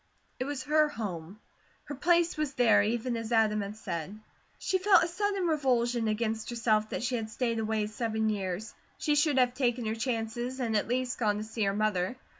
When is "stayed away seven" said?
7.29-8.27